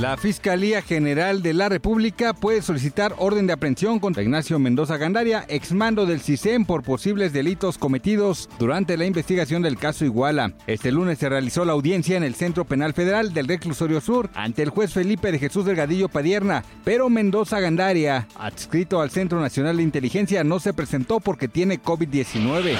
La 0.00 0.16
Fiscalía 0.16 0.80
General 0.80 1.42
de 1.42 1.52
la 1.52 1.68
República 1.68 2.32
puede 2.32 2.62
solicitar 2.62 3.14
orden 3.18 3.46
de 3.46 3.52
aprehensión 3.52 3.98
contra 3.98 4.22
Ignacio 4.22 4.58
Mendoza 4.58 4.96
Gandaria, 4.96 5.44
exmando 5.46 6.06
del 6.06 6.22
CISEN, 6.22 6.64
por 6.64 6.82
posibles 6.82 7.34
delitos 7.34 7.76
cometidos 7.76 8.48
durante 8.58 8.96
la 8.96 9.04
investigación 9.04 9.60
del 9.60 9.76
caso 9.76 10.06
Iguala. 10.06 10.54
Este 10.66 10.90
lunes 10.90 11.18
se 11.18 11.28
realizó 11.28 11.66
la 11.66 11.74
audiencia 11.74 12.16
en 12.16 12.22
el 12.22 12.34
Centro 12.34 12.64
Penal 12.64 12.94
Federal 12.94 13.34
del 13.34 13.46
Reclusorio 13.46 14.00
Sur 14.00 14.30
ante 14.32 14.62
el 14.62 14.70
juez 14.70 14.90
Felipe 14.94 15.32
de 15.32 15.38
Jesús 15.38 15.66
Delgadillo 15.66 16.08
Padierna, 16.08 16.64
pero 16.82 17.10
Mendoza 17.10 17.60
Gandaria, 17.60 18.26
adscrito 18.36 19.02
al 19.02 19.10
Centro 19.10 19.38
Nacional 19.38 19.76
de 19.76 19.82
Inteligencia, 19.82 20.42
no 20.44 20.60
se 20.60 20.72
presentó 20.72 21.20
porque 21.20 21.46
tiene 21.46 21.78
COVID-19. 21.78 22.74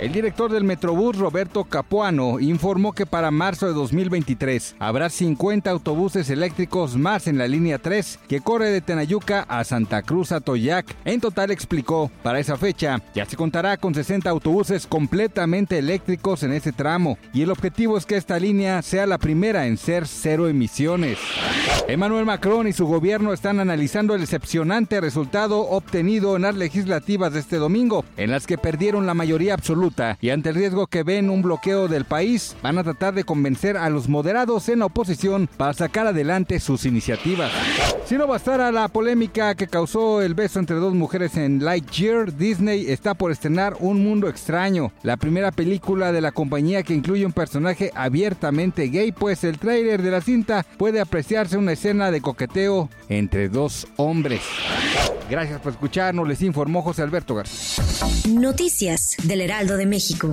El 0.00 0.10
director 0.10 0.50
del 0.50 0.64
Metrobús, 0.64 1.18
Roberto 1.18 1.62
Capuano, 1.62 2.40
informó 2.40 2.94
que 2.94 3.06
para 3.06 3.30
marzo 3.30 3.68
de 3.68 3.74
2023 3.74 4.74
habrá 4.80 5.08
50 5.08 5.70
autobuses 5.70 6.28
eléctricos 6.30 6.63
más 6.96 7.26
en 7.26 7.38
la 7.38 7.46
línea 7.46 7.78
3 7.78 8.20
que 8.28 8.40
corre 8.40 8.70
de 8.70 8.80
Tenayuca 8.80 9.44
a 9.48 9.64
Santa 9.64 10.02
Cruz 10.02 10.32
a. 10.32 10.86
En 11.04 11.20
total 11.20 11.50
explicó, 11.50 12.10
para 12.22 12.38
esa 12.38 12.56
fecha 12.56 13.00
ya 13.14 13.26
se 13.26 13.36
contará 13.36 13.76
con 13.76 13.94
60 13.94 14.28
autobuses 14.28 14.86
completamente 14.86 15.78
eléctricos 15.78 16.42
en 16.42 16.52
ese 16.52 16.72
tramo 16.72 17.18
y 17.32 17.42
el 17.42 17.50
objetivo 17.50 17.98
es 17.98 18.06
que 18.06 18.16
esta 18.16 18.38
línea 18.38 18.82
sea 18.82 19.06
la 19.06 19.18
primera 19.18 19.66
en 19.66 19.76
ser 19.76 20.06
cero 20.06 20.48
emisiones. 20.48 21.18
Emmanuel 21.86 22.24
Macron 22.24 22.66
y 22.66 22.72
su 22.72 22.86
gobierno 22.86 23.32
están 23.32 23.60
analizando 23.60 24.14
el 24.14 24.20
decepcionante 24.20 25.00
resultado 25.00 25.60
obtenido 25.60 26.36
en 26.36 26.42
las 26.42 26.54
legislativas 26.54 27.32
de 27.32 27.40
este 27.40 27.56
domingo, 27.56 28.04
en 28.16 28.30
las 28.30 28.46
que 28.46 28.58
perdieron 28.58 29.06
la 29.06 29.14
mayoría 29.14 29.54
absoluta 29.54 30.16
y 30.20 30.30
ante 30.30 30.48
el 30.48 30.54
riesgo 30.54 30.86
que 30.86 31.02
ven 31.02 31.30
un 31.30 31.42
bloqueo 31.42 31.88
del 31.88 32.04
país, 32.04 32.56
van 32.62 32.78
a 32.78 32.84
tratar 32.84 33.14
de 33.14 33.24
convencer 33.24 33.76
a 33.76 33.90
los 33.90 34.08
moderados 34.08 34.68
en 34.68 34.78
la 34.78 34.86
oposición 34.86 35.48
para 35.56 35.74
sacar 35.74 36.06
adelante 36.06 36.53
sus 36.60 36.86
iniciativas. 36.86 37.50
Si 38.06 38.16
no 38.16 38.26
bastara 38.26 38.70
la 38.70 38.88
polémica 38.88 39.54
que 39.54 39.66
causó 39.66 40.22
el 40.22 40.34
beso 40.34 40.58
entre 40.58 40.76
dos 40.76 40.94
mujeres 40.94 41.36
en 41.36 41.64
Lightyear, 41.64 42.36
Disney 42.36 42.90
está 42.90 43.14
por 43.14 43.32
estrenar 43.32 43.76
Un 43.80 44.02
Mundo 44.02 44.28
Extraño, 44.28 44.92
la 45.02 45.16
primera 45.16 45.52
película 45.52 46.12
de 46.12 46.20
la 46.20 46.32
compañía 46.32 46.82
que 46.82 46.94
incluye 46.94 47.24
un 47.24 47.32
personaje 47.32 47.90
abiertamente 47.94 48.88
gay, 48.88 49.12
pues 49.12 49.44
el 49.44 49.58
tráiler 49.58 50.02
de 50.02 50.10
la 50.10 50.20
cinta 50.20 50.66
puede 50.76 51.00
apreciarse 51.00 51.56
una 51.56 51.72
escena 51.72 52.10
de 52.10 52.20
coqueteo 52.20 52.90
entre 53.08 53.48
dos 53.48 53.86
hombres. 53.96 54.42
Gracias 55.30 55.60
por 55.60 55.72
escucharnos, 55.72 56.28
les 56.28 56.42
informó 56.42 56.82
José 56.82 57.02
Alberto 57.02 57.34
García. 57.34 57.84
Noticias 58.28 59.16
del 59.22 59.40
Heraldo 59.40 59.76
de 59.76 59.86
México. 59.86 60.32